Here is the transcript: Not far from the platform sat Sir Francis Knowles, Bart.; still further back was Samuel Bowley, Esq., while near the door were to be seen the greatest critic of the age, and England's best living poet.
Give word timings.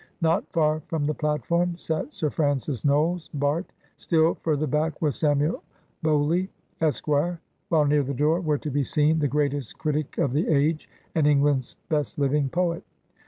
Not 0.19 0.51
far 0.51 0.79
from 0.87 1.05
the 1.05 1.13
platform 1.13 1.77
sat 1.77 2.11
Sir 2.11 2.31
Francis 2.31 2.83
Knowles, 2.83 3.29
Bart.; 3.35 3.67
still 3.97 4.33
further 4.33 4.65
back 4.65 4.99
was 4.99 5.15
Samuel 5.15 5.61
Bowley, 6.01 6.49
Esq., 6.81 7.07
while 7.07 7.85
near 7.85 8.01
the 8.01 8.11
door 8.15 8.41
were 8.41 8.57
to 8.57 8.71
be 8.71 8.83
seen 8.83 9.19
the 9.19 9.27
greatest 9.27 9.77
critic 9.77 10.17
of 10.17 10.33
the 10.33 10.47
age, 10.47 10.89
and 11.13 11.27
England's 11.27 11.75
best 11.87 12.17
living 12.17 12.49
poet. 12.49 12.81